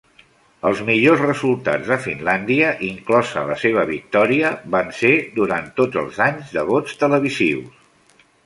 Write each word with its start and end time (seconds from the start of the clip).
Els 0.69 0.79
millors 0.85 1.19
resultats 1.25 1.91
de 1.91 1.97
Finlàndia, 2.05 2.71
inclosa 2.89 3.43
la 3.51 3.59
seva 3.65 3.85
victòria 3.91 4.51
van 4.77 4.91
ser 5.03 5.15
durant 5.39 5.69
tots 5.83 6.03
els 6.05 6.21
anys 6.31 6.57
de 6.57 6.69
vots 6.75 7.01
televisius. 7.07 8.29